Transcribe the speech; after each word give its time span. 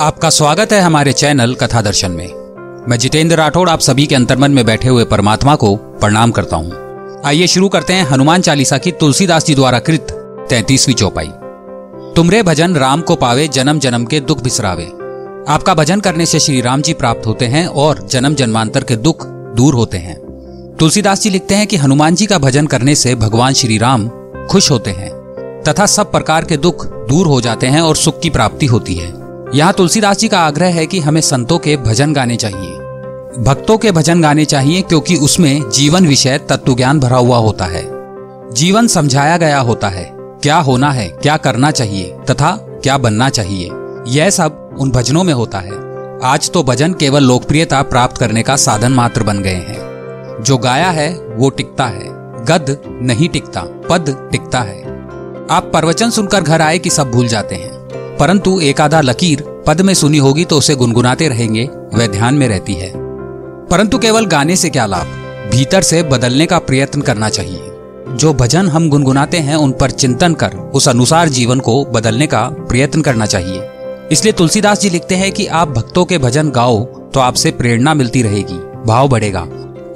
आपका 0.00 0.28
स्वागत 0.30 0.72
है 0.72 0.80
हमारे 0.80 1.12
चैनल 1.12 1.54
कथा 1.54 1.80
दर्शन 1.82 2.10
में। 2.10 2.86
मैं 2.88 2.96
जितेंद्र 2.98 3.36
राठौड़ 3.36 3.68
आप 3.70 3.80
सभी 3.80 4.06
के 4.06 4.14
अंतर्मन 4.14 4.50
में 4.50 4.64
बैठे 4.66 4.88
हुए 4.88 5.04
परमात्मा 5.04 5.54
को 5.54 5.74
प्रणाम 5.76 6.30
करता 6.30 6.56
हूँ। 6.56 7.20
आइए 7.24 7.46
शुरू 7.46 7.68
करते 7.68 7.92
हैं 7.92 8.04
हनुमान 8.04 8.42
चालीसा 8.42 8.78
की 8.78 8.92
तुलसीदास 8.92 9.46
जी 9.46 9.54
द्वारा 9.54 9.78
कृत 9.78 10.06
तैतीसवीं 10.50 10.94
चौपाई। 10.94 11.28
तुमरे 12.16 12.42
भजन 12.42 12.76
राम 12.76 13.00
को 13.00 13.16
पावे, 13.16 13.46
जन्म 13.48 13.78
जन्म 13.78 14.04
के 14.04 14.20
दुख 14.20 14.42
बिसरावे। 14.42 14.86
आपका 15.48 15.74
भजन 15.74 16.00
करने 16.00 16.26
से 16.26 16.40
श्री 16.40 16.60
राम 16.60 16.82
जी 16.82 16.92
प्राप्त 16.94 17.26
होते 17.26 17.46
हैं 17.46 17.66
और 17.66 18.06
जन्म 18.06 18.34
जन्मांतर 18.34 18.84
के 18.84 18.96
दुख 18.96 19.26
दूर 19.56 19.74
होते 19.74 19.98
हैं। 19.98 20.18
तुलसीदास 20.76 21.22
जी 21.22 21.30
लिखते 21.30 21.54
हैं 21.54 21.66
कि 21.66 21.76
हनुमान 21.76 22.14
जी 22.14 22.26
का 22.26 22.38
भजन 22.38 22.66
करने 22.66 22.94
से 22.94 23.14
भगवान 23.14 23.52
श्री 23.52 23.78
राम 23.78 24.08
खुश 24.50 24.70
होते 24.70 24.90
हैं, 24.90 25.10
तथा 25.62 25.86
सब 25.86 26.12
प्रकार 26.12 26.44
के 26.44 26.56
दुख 26.56 26.86
दूर 27.08 27.26
हो 27.26 27.40
जाते 27.40 27.66
हैं 27.66 27.80
और 27.80 27.96
सुख 27.96 28.20
की 28.20 28.30
प्राप्ति 28.30 28.66
होती 28.66 28.94
है। 28.94 29.21
यहाँ 29.54 29.72
तुलसीदास 29.72 30.18
जी 30.18 30.28
का 30.28 30.40
आग्रह 30.40 30.66
है 30.66 30.86
कि 30.86 31.00
हमें 31.00 31.20
संतों 31.20 31.58
के 31.58 31.76
भजन 31.76 32.12
गाने 32.12 32.36
चाहिए। 32.36 32.70
भक्तों 33.42 33.78
के 33.78 33.92
भजन 33.92 34.22
गाने 34.22 34.44
चाहिए 34.44 34.82
क्योंकि 34.82 35.16
उसमें 35.16 35.70
जीवन 35.70 36.06
विषय 36.06 36.38
तत्व 36.38 36.74
ज्ञान 36.74 37.00
भरा 37.00 37.16
हुआ 37.16 37.36
होता 37.36 37.64
है। 37.64 37.82
जीवन 38.52 38.86
समझाया 38.86 39.36
गया 39.36 39.60
होता 39.60 39.88
है, 39.88 40.10
क्या 40.14 40.56
होना 40.56 40.90
है, 40.90 41.08
क्या 41.08 41.36
करना 41.36 41.70
चाहिए, 41.70 42.16
तथा 42.30 42.50
क्या 42.52 42.98
बनना 42.98 43.28
चाहिए। 43.28 43.70
यह 44.08 44.30
सब 44.30 44.76
उन 44.80 44.90
भजनों 44.90 45.24
में 45.24 45.34
होता 45.34 45.58
है। 45.58 45.72
आज 46.24 46.50
तो 46.50 46.62
भजन 46.62 46.92
केवल 46.92 47.22
लोकप्रियता 47.22 47.82
प्राप्त 47.82 48.18
करने 48.18 48.42
का 48.42 48.56
साधन 48.56 48.92
मात्र 48.92 49.22
बन 49.22 49.42
गए 49.42 49.54
हैं। 49.54 49.92
जो 50.42 50.58
गाया 50.58 50.90
है, 50.90 51.14
वो 51.14 51.50
टिकता 51.50 51.84
है। 51.84 52.06
गद 52.44 52.78
नहीं 52.86 53.28
टिकता 53.28 53.60
पद 53.60 54.28
टिकता 54.32 54.58
है। 54.58 54.82
आप 55.50 55.62
प्रवचन 55.64 56.10
सुनकर 56.10 56.40
घर 56.40 56.62
आए 56.62 56.78
कि 56.78 56.90
सब 56.90 57.10
भूल 57.10 57.28
जाते 57.28 57.54
हैं। 57.54 57.81
परंतु 58.22 58.60
एक 58.60 58.80
आधा 58.80 59.00
लकीर 59.00 59.62
पद 59.66 59.80
में 59.80 59.94
सुनी 59.94 60.18
होगी 60.18 60.44
तो 60.44 60.58
उसे 60.58 60.74
गुनगुनाते 60.74 61.28
रहेंगे, 61.28 61.68
वह 61.94 62.06
ध्यान 62.06 62.34
में 62.34 62.48
रहती 62.48 62.74
है। 62.74 62.92
परंतु 63.66 63.98
केवल 63.98 64.26
गाने 64.26 64.56
से 64.56 64.70
क्या 64.70 64.86
लाभ? 64.86 65.06
भीतर 65.52 65.82
से 65.82 66.02
बदलने 66.02 66.46
का 66.46 66.58
प्रयत्न 66.58 67.00
करना 67.00 67.28
चाहिए। 67.28 67.60
जो 68.10 68.34
भजन 68.34 68.68
हम 68.68 68.88
गुनगुनाते 68.90 69.36
हैं, 69.36 69.56
उन 69.56 69.72
पर 69.72 69.90
चिंतन 69.90 70.34
कर, 70.34 70.52
उस 70.74 70.88
अनुसार 70.88 71.28
जीवन 71.28 71.60
को 71.60 71.84
बदलने 71.84 72.26
का 72.26 72.42
प्रयत्न 72.42 73.02
करना 73.02 73.26
चाहिए। 73.26 73.62
इसलिए 74.12 74.32
तुलसीदास 74.32 74.80
जी 74.80 74.90
लिखते 74.90 75.14
हैं 75.14 75.32
कि 75.32 75.46
आप 75.46 75.68
भक्तों 75.68 76.04
के 76.04 76.18
भजन 76.18 76.50
गाओ 76.50 76.84
तो 76.84 77.20
आपसे 77.20 77.50
प्रेरणा 77.50 77.94
मिलती 77.94 78.22
रहेगी, 78.22 78.86
भाव 78.86 79.08
बढ़ेगा। 79.08 79.48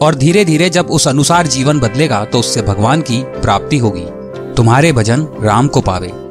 और 0.02 0.14
धीरे 0.14 0.44
धीरे 0.44 0.70
जब 0.70 0.86
उस 0.86 1.08
अनुसार 1.08 1.46
जीवन 1.46 1.80
बदलेगा 1.80 2.24
तो 2.24 2.38
उससे 2.38 2.62
भगवान 2.62 3.00
की 3.00 3.22
प्राप्ति 3.22 3.78
होगी। 3.78 4.04
तुम्हारे 4.54 4.92
भजन 4.92 5.28
राम 5.42 5.68
को 5.68 5.80
पावे। 5.80 6.25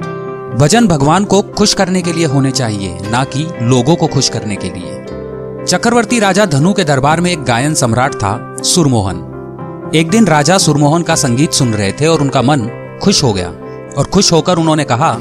भजन 0.56 0.88
भगवान 0.88 1.26
को 1.26 1.42
खुश 1.42 1.74
करने 1.74 2.02
के 2.02 2.14
लिए 2.14 2.26
होने 2.26 2.52
चाहिए, 2.52 2.98
ना 3.10 3.24
कि 3.24 3.48
लोगों 3.62 3.96
को 3.96 4.08
खुश 4.08 4.30
करने 4.30 4.56
के 4.56 4.70
लिए। 4.70 5.66
चक्रवर्ती 5.66 6.20
राजा 6.20 6.46
धनु 6.46 6.74
के 6.74 6.84
दरबार 6.84 7.22
में 7.22 7.32
एक 7.32 7.44
गायन 7.44 7.74
सम्राट 7.74 8.16
था, 8.16 8.56
सुरमोहन। 8.64 9.92
एक 9.96 10.10
दिन 10.10 10.28
राजा 10.28 10.58
सुरमोहन 10.58 11.02
का 11.02 11.16
संगीत 11.16 11.54
सुन 11.54 11.74
रहे 11.74 11.92
थे 11.92 12.08
और 12.08 12.22
उनका 12.22 12.42
मन 12.42 12.70
खुश 13.04 13.24
हो 13.24 13.34
गया 13.34 13.48
और 13.98 14.10
खुश 14.14 14.32
होकर 14.32 14.58
उन्होंने 14.58 14.84
कहा, 14.84 15.18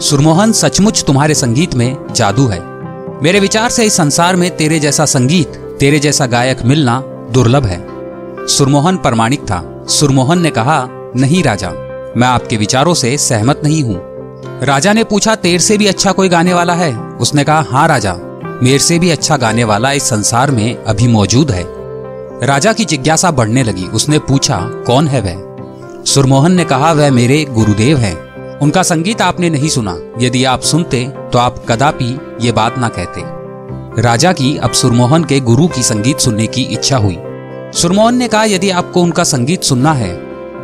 सुरमोहन, 0.00 0.52
सचमुच 0.52 1.04
तुम्हारे 1.04 1.34
संगीत 1.34 1.74
में 1.74 1.96
जादू 2.12 2.46
है। 2.46 2.60
मेरे 3.22 3.40
विचार 3.40 3.70
से 3.70 3.84
इस 3.84 3.96
संसार 3.96 4.36
में 4.36 4.56
तेरे 4.56 4.80
जैसा 4.80 5.04
संगीत, 5.04 5.48
तेरे 5.80 5.98
जैसा 5.98 6.26
गायक 6.26 6.62
मिलना 6.62 7.00
दुर्लभ 7.30 7.64
है। 7.64 7.80
सुरमोहन 8.46 8.96
प्रमाणिक 8.96 9.40
था। 9.40 9.84
सुरमोहन 9.88 10.40
ने 10.40 10.50
कहा, 10.50 10.86
नहीं 11.16 11.42
राजा, 11.42 11.70
मैं 12.16 12.28
आपके 12.28 12.56
विचारों 12.56 12.94
से 12.94 13.18
सहमत 13.18 13.60
नहीं 13.64 13.82
हूँ। 13.82 14.15
राजा 14.62 14.92
ने 14.92 15.04
पूछा, 15.04 15.34
तेर 15.34 15.60
से 15.60 15.78
भी 15.78 15.86
अच्छा 15.86 16.12
कोई 16.12 16.28
गाने 16.28 16.54
वाला 16.54 16.74
है? 16.74 16.92
उसने 16.96 17.44
कहा 17.44 17.64
हाँ 17.68 17.86
राजा, 17.88 18.12
मेरे 18.62 18.78
से 18.78 18.98
भी 18.98 19.10
अच्छा 19.10 19.36
गाने 19.36 19.64
वाला 19.64 19.92
इस 19.92 20.02
संसार 20.02 20.50
में 20.50 20.76
अभी 20.76 21.08
मौजूद 21.08 21.50
है। 21.50 21.64
राजा 22.42 22.72
की 22.72 22.84
जिज्ञासा 22.84 23.30
बढ़ने 23.30 23.62
लगी। 23.62 23.84
उसने 23.84 24.18
पूछा, 24.18 24.58
कौन 24.86 25.08
है 25.08 25.20
वह? 25.20 26.04
सुरमोहन 26.04 26.52
ने 26.52 26.64
कहा, 26.64 26.92
वह 26.92 27.10
मेरे 27.10 27.44
गुरुदेव 27.44 27.98
हैं। 27.98 28.58
उनका 28.58 28.82
संगीत 28.82 29.22
आपने 29.22 29.50
नहीं 29.50 29.68
सुना। 29.68 29.96
यदि 30.18 30.44
आप 30.44 30.60
सुनते 30.62 31.04
तो 31.32 31.38
आप 31.38 31.64
कदापि 31.68 32.18
ये 32.40 32.52
बात 32.52 32.78
ना 32.78 32.88
कहते। 32.88 34.02
राजा 34.02 34.32
की, 34.32 34.56
अब 34.56 34.72
सुरमोहन 34.72 35.24
के 35.24 35.40
गुरु 35.40 35.66
की 35.68 35.82
संगीत 35.82 36.18
सुनने 36.18 36.46
की 36.46 36.62
इच्छा 36.62 36.96
हुई। 36.96 37.18
सुरमोहन 37.72 38.16
ने 38.16 38.28
कहा, 38.28 38.44
यदि 38.44 38.70
आपको 38.70 39.02
उनका 39.02 39.24
संगीत 39.24 39.62
सुनना 39.62 39.92
है 39.92 40.14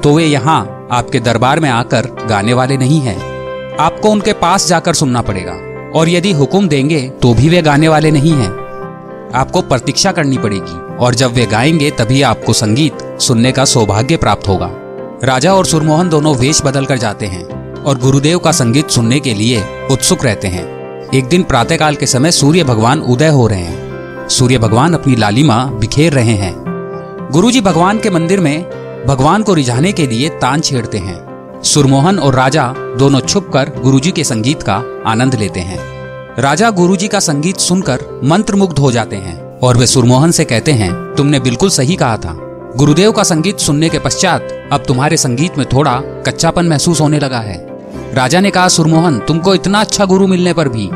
तो 0.01 0.15
वे 0.15 0.25
यहाँ 0.25 0.89
आपके 0.93 1.21
दरबार 1.21 1.61
में 1.61 1.69
आकर 1.71 2.07
गाने 2.29 2.55
वाले 2.55 2.77
नहीं 2.77 3.01
हैं। 3.01 3.32
आपको 3.81 4.11
उनके 4.11 4.33
पास 4.33 4.69
जाकर 4.69 4.95
सुनना 4.95 5.23
पड़ेगा। 5.23 5.53
और 5.99 6.09
यदि 6.09 6.33
हुक्म 6.33 6.69
देंगे 6.69 7.09
तो 7.23 7.35
भी 7.35 7.49
वे 7.49 7.63
गाने 7.63 7.89
वाले 7.89 8.11
नहीं 8.11 8.33
हैं। 8.33 8.51
आपको 9.35 9.61
प्रतीक्षा 9.61 10.13
करनी 10.13 10.39
पड़ेगी, 10.39 10.97
और 10.97 11.15
जब 11.15 11.33
वे 11.33 11.47
गाएँगे, 11.47 11.91
तभी 11.91 12.23
आपको 12.23 12.53
संगीत 12.53 13.17
सुनने 13.21 13.53
का 13.53 13.65
सौभाग्य 13.65 14.17
प्राप्त 14.17 14.49
होगा। 14.49 14.71
राजा 15.25 15.55
और 15.55 15.67
सुरमोहन 15.67 16.09
दोनों 16.09 16.35
वेश 16.35 16.63
बदल 16.65 16.85
कर 16.85 16.99
जाते 16.99 17.27
हैं, 17.27 17.75
और 17.83 17.99
गुरुदेव 17.99 18.39
का 18.39 18.53
संगीत 18.53 18.91
सुनने 18.91 19.21
के 19.21 19.35
लिए 19.35 19.65
उत्सुक 19.91 20.25
रहते 20.25 20.49
हैं। 20.49 20.65
एक 21.15 21.25
दिन 21.25 21.43
प्रातःकाल 21.43 21.95
के 21.95 22.07
समय 22.07 22.31
सूर्य 22.31 22.65
भगवान 22.65 23.01
उदय 23.01 23.29
हो 23.29 23.47
रहे 23.47 23.61
हैं। 23.61 24.29
सूर्य 24.29 24.59
भगवान 24.59 24.95
अपनी 24.95 25.17
लालिमा 25.17 25.65
बिखेर 25.65 26.13
रहे 26.13 26.35
हैं। 26.35 26.55
गुरुजी 27.33 27.61
भगवान 27.61 27.99
के 27.99 28.11
मंदिर 28.11 28.41
में 28.41 28.65
भगवान 29.09 29.43
को 29.43 29.55
रिझाने 29.55 29.93
के 29.93 30.07
लिए 30.07 30.29
तान 30.29 30.61
छेड़ते 30.61 30.99
हैं। 30.99 31.32
सुरमोहन 31.65 32.19
और 32.19 32.35
राजा 32.35 32.75
दोनों 32.99 33.21
छुपकर 33.21 33.71
गुरुजी 33.83 34.11
के 34.11 34.25
संगीत 34.25 34.63
का 34.63 34.75
आनंद 35.07 35.35
लेते 35.35 35.61
हैं। 35.61 35.79
राजा 36.39 36.71
गुरुजी 36.71 37.09
का 37.09 37.21
संगीत 37.21 37.57
सुनकर 37.57 38.21
मंत्रमुग्ध 38.25 38.79
हो 38.79 38.93
जाते 38.93 39.17
हैं 39.17 39.59
और 39.59 39.77
वे 39.77 39.87
सुरमोहन 39.87 40.31
से 40.31 40.45
कहते 40.45 40.73
हैं, 40.73 41.15
तुमने 41.15 41.41
बिल्कुल 41.41 41.71
सही 41.71 41.97
कहा 41.97 42.17
था। 42.17 42.35
गुरुदेव 42.77 43.13
का 43.13 43.23
संगीत 43.23 43.59
सुनने 43.59 43.89
के 43.89 43.99
पश्चात 43.99 44.69
अब 44.73 44.85
तुम्हारे 44.89 45.17
संगीत 45.17 45.59
में 45.59 45.67
थोड़ा 45.73 46.01
कच्चापन 46.27 46.67
महसूस 46.67 47.01
होने 47.01 47.19
लगा 47.19 47.39
है। 47.39 47.67
राजा 48.15 48.41
ने 48.41 48.51
कहा, 48.51 48.69
सुरमोहन, 48.69 49.19
तुमको 49.19 49.55
इतना 49.55 49.81
अच्छा 49.81 50.05
गुरु 50.05 50.27
मिलने 50.27 50.53
पर 50.53 50.69
भी 50.69 50.89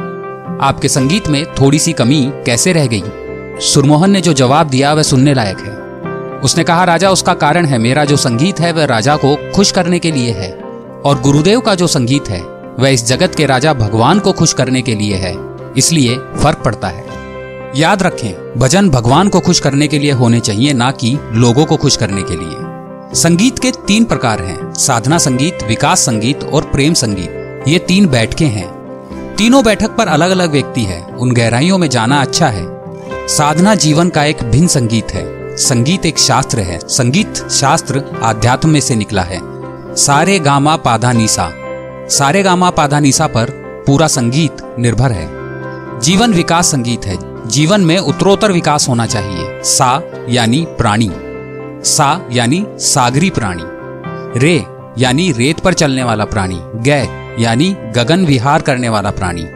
आपके 0.66 0.88
संगीत 0.88 1.28
में 1.28 1.44
थोड़ी 1.54 1.78
सी 1.78 1.92
कमी 1.92 2.32
कैसे 2.46 2.72
रह 2.72 2.86
गई? 2.86 3.02
सुरमोहन 3.60 4.10
ने 4.10 4.20
जो 4.20 4.32
जवाब 4.32 4.68
दिया, 4.68 4.94
वह 4.94 5.02
सुनने 5.02 5.34
लायक 5.34 5.58
है। 5.58 5.85
उसने 6.44 6.64
कहा, 6.64 6.84
राजा, 6.84 7.10
उसका 7.10 7.34
कारण 7.34 7.66
है। 7.66 7.78
मेरा 7.78 8.04
जो 8.04 8.16
संगीत 8.16 8.60
है, 8.60 8.72
वह 8.72 8.84
राजा 8.84 9.16
को 9.16 9.52
खुश 9.54 9.70
करने 9.70 9.98
के 9.98 10.12
लिए 10.12 10.30
है। 10.32 10.52
और 11.04 11.20
गुरुदेव 11.20 11.60
का 11.60 11.74
जो 11.74 11.86
संगीत 11.86 12.28
है, 12.28 12.40
वह 12.78 12.88
इस 12.88 13.06
जगत 13.06 13.34
के 13.34 13.46
राजा 13.46 13.72
भगवान 13.72 14.18
को 14.18 14.32
खुश 14.32 14.52
करने 14.52 14.82
के 14.82 14.94
लिए 14.94 15.14
है। 15.14 15.36
इसलिए 15.76 16.18
फ़र्क 16.18 16.58
पड़ता 16.58 16.88
है। 16.88 17.04
याद 17.76 18.02
रखें, 18.02 18.60
भजन 18.60 18.90
भगवान 18.90 19.28
को 19.28 19.40
खुश 19.40 19.60
करने 19.60 19.88
के 19.88 19.98
लिए 19.98 20.12
होने 20.12 20.40
चाहिए, 20.40 20.72
ना 20.72 20.90
कि 20.90 21.18
लोगों 21.32 21.64
को 21.64 21.76
खुश 21.76 21.96
करने 21.96 22.22
के 22.22 22.36
लिए। 22.36 22.76
संगीत 23.14 23.58
के 23.58 23.70
तीन 23.70 24.04
प्रकार 24.04 24.42
हैं। 24.42 24.74
साधना 24.74 25.18
संगीत, 25.18 25.58
विकास 25.68 26.00
संगीत 26.00 26.44
और 26.44 26.62
प्रेम 26.62 26.94
संगीत। 26.94 27.64
ये 27.68 27.78
तीन 27.78 28.06
बैठके 28.06 28.44
हैं। 28.44 28.68
तीनों 29.36 29.64
बैठक 29.64 29.90
पर 29.90 30.06
अलग 30.06 30.30
अलग 30.30 30.50
व्यक्ति 30.50 30.82
है। 30.82 31.02
उन 31.02 31.32
गहराइयों 31.32 31.78
में 31.78 31.88
जाना 31.88 32.20
अच्छा 32.20 32.46
है। 32.46 32.66
साधना 33.28 33.74
जीवन 33.74 34.08
का 34.08 34.24
एक 34.24 34.44
भिन्न 34.44 34.66
संगीत 34.66 35.14
है। 35.14 35.45
संगीत 35.58 36.06
एक 36.06 36.18
शास्त्र 36.18 36.58
है। 36.58 36.78
संगीत 36.78 37.34
शास्त्र 37.48 38.04
आध्यात्म 38.22 38.68
में 38.68 38.80
से 38.80 38.94
निकला 38.94 39.22
है। 39.22 39.40
सारे 39.96 40.38
गामा 40.38 40.76
पाधा 40.76 41.12
नीसा। 41.12 41.52
सारे 42.08 42.42
गामा 42.42 42.70
पाधा 42.70 43.00
नीसा 43.00 43.26
पर 43.26 43.50
पूरा 43.86 44.06
संगीत 44.06 44.76
निर्भर 44.78 45.12
है। 45.12 45.28
जीवन 46.00 46.32
विकास 46.32 46.66
संगीत 46.66 47.06
है। 47.06 47.48
जीवन 47.48 47.80
में 47.80 47.98
उत्तरोत्तर 47.98 48.52
विकास 48.52 48.88
होना 48.88 49.06
चाहिए। 49.06 49.62
सा 49.64 50.02
यानी 50.28 50.66
प्राणी। 50.68 51.10
सा 51.84 52.28
यानी 52.32 52.66
सागरी 52.70 53.30
प्राणी। 53.30 53.62
रे 54.38 54.66
यानी 54.98 55.32
रेत 55.32 55.60
पर 55.60 55.74
चलने 55.74 56.04
वाला 56.04 56.24
प्राणी। 56.24 56.60
गै 56.60 57.34
यानी 57.38 57.76
गगन 57.96 58.26
विहार 58.26 58.62
करने 58.62 58.88
वाला 58.88 59.10
प्राणी। 59.10 59.46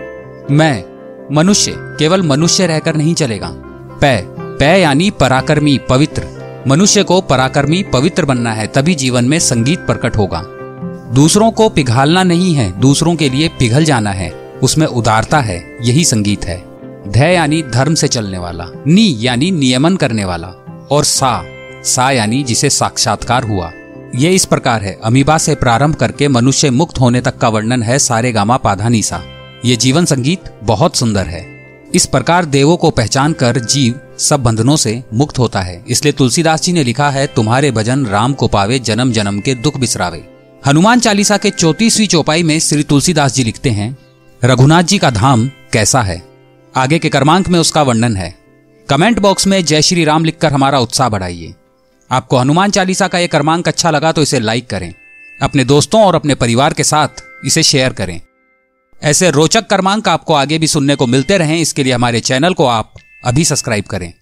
मैं 0.51 0.85
मनुष्य, 1.33 1.75
केवल 1.77 2.23
मनुष्य 2.23 2.67
रहकर 2.67 2.97
नहीं 2.97 3.15
चलेगा। 3.15 3.51
पै 4.01 4.30
पै 4.61 4.81
यानी 4.81 5.11
पराक्रमी 5.11 5.79
पवित्र। 5.89 6.23
मनुष्य 6.69 7.03
को 7.03 7.21
पराक्रमी 7.21 7.83
पवित्र 7.83 8.25
बनना 8.25 8.53
है, 8.53 8.67
तभी 8.67 8.95
जीवन 8.95 9.25
में 9.25 9.39
संगीत 9.39 9.79
प्रकट 9.79 10.17
होगा। 10.17 10.43
दूसरों 11.15 11.51
को 11.51 11.69
पिघालना 11.69 12.23
नहीं 12.23 12.55
है, 12.55 12.81
दूसरों 12.81 13.17
के 13.17 13.29
लिए 13.29 13.49
पिघल 13.49 13.85
जाना 13.85 14.11
है। 14.11 14.31
उसमें 14.63 14.87
उदारता 14.87 15.41
है, 15.41 15.79
यही 15.83 16.05
संगीत 16.05 16.45
है। 16.45 16.65
धै 17.09 17.35
यानी 17.35 17.63
धर्म 17.63 17.95
से 17.95 18.09
चलने 18.09 18.39
वाला, 18.39 18.67
नी 18.87 19.17
यानी 19.21 19.51
नियमन 19.51 19.97
करने 19.97 20.25
वाला, 20.25 20.49
और 20.91 21.05
सा 21.05 21.45
सा 21.85 22.11
यानी 22.11 22.43
जिसे 22.43 22.71
साक्षात्कार 22.71 23.43
हुआ। 23.43 23.73
ये 24.15 24.31
इस 24.31 24.45
प्रकार 24.45 24.83
है, 24.83 24.99
अमीबा 25.05 25.39
से 25.39 25.55
प्रारंभ 25.55 25.95
करके 25.95 26.29
मनुष्य 26.29 26.71
मुक्त 26.71 27.01
होने 27.01 27.21
तक 27.21 27.39
का 27.39 27.49
वर्णन 27.49 27.83
है 27.83 27.99
सारे 27.99 28.33
गामा 28.33 28.57
पाधानी 28.57 29.03
सा 29.03 29.23
ये 29.65 29.77
जीवन 29.77 30.05
संगीत 30.05 30.41
बहुत 30.63 30.97
सुंदर 30.97 31.27
है। 31.27 31.60
इस 31.95 32.07
प्रकार 32.07 32.45
देवों 32.45 32.77
को 32.77 32.91
पहचान 32.91 33.33
कर 33.33 33.59
जीव 33.59 34.01
सब 34.19 34.43
बंधनों 34.43 34.77
से 34.77 35.03
मुक्त 35.15 35.39
होता 35.39 35.61
है। 35.61 35.83
इसलिए 35.89 36.13
तुलसीदास 36.13 36.63
जी 36.63 36.73
ने 36.73 36.85
लिखा 36.85 37.09
है, 37.11 37.27
तुम्हारे 37.27 37.71
भजन 37.71 38.05
राम 38.07 38.33
को 38.33 38.49
पावे 38.49 38.79
जन्म 38.79 39.13
जन्म 39.13 39.41
के 39.41 39.55
दुख 39.55 39.77
बिसरावे। 39.77 40.23
हनुमान 40.67 41.01
चालीसा 41.01 41.37
के 41.37 41.51
चौतीसवीं 41.51 42.07
चौपाई 42.07 42.43
में 42.43 42.59
श्री 42.61 42.83
तुलसीदास 42.83 43.35
जी 43.35 43.45
लिखते 43.45 43.71
हैं, 43.71 43.97
रघुनाथ 44.43 44.83
जी 44.83 44.99
का 44.99 45.11
धाम 45.11 45.51
कैसा 45.73 46.03
है? 46.03 46.23
आगे 46.75 46.99
के 46.99 47.09
कर्मांक 47.09 47.49
में 47.49 47.59
उसका 47.61 47.83
वर्णन 47.83 48.17
है। 48.17 48.35
कमेंट 48.89 49.19
बॉक्स 49.19 49.47
में 49.47 49.65
जय 49.65 49.83
श्री 49.83 50.05
राम 50.05 50.25
लिखकर 50.25 50.53
हमारा 50.53 50.79
उत्साह 50.79 51.09
बढ़ाइए। 51.09 51.55
आपको 52.11 52.37
हनुमान 52.37 52.71
चालीसा 52.71 53.09
का 53.09 53.19
यह 53.19 53.27
क्रमांक 53.27 53.69
अच्छा 53.69 53.91
लगा 53.91 54.13
तो 54.13 54.23
इसे 54.23 54.41
लाइक 54.41 54.71
करें। 54.71 54.93
अपने 55.41 55.65
दोस्तों 55.65 56.05
और 56.05 56.15
अपने 56.15 56.35
परिवार 56.35 56.73
के 56.73 56.85
साथ 56.85 57.23
इसे 57.45 57.63
शेयर 57.63 57.93
करें। 57.93 58.21
ऐसे 59.03 59.31
रोचक 59.31 59.69
क्रमांक 59.69 60.09
आपको 60.09 60.35
आगे 60.35 60.59
भी 60.59 60.67
सुनने 60.67 60.95
को 60.95 61.07
मिलते 61.07 61.39
रहें। 61.39 61.61
इसके 61.61 61.85
लिए 61.85 61.93
हमारे 61.93 62.21
चैनल 62.21 62.55
को 62.55 62.67
आप 62.67 62.95
अभी 63.25 63.45
सब्सक्राइब 63.45 63.85
करें। 63.85 64.13